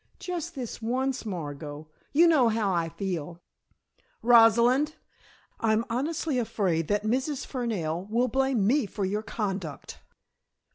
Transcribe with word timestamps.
Just 0.17 0.55
this 0.55 0.81
once, 0.81 1.27
Margot. 1.27 1.87
You 2.11 2.27
know 2.27 2.49
how 2.49 2.73
I 2.73 2.89
feel" 2.89 3.39
"Rosalind, 4.33 4.95
I'm 5.59 5.85
honestly 5.91 6.39
afraid 6.39 6.87
that 6.87 7.03
Mrs. 7.03 7.45
Fernell 7.45 8.07
will 8.09 8.27
blame 8.27 8.65
me 8.65 8.87
for 8.87 9.05
your 9.05 9.21
conduct." 9.21 9.99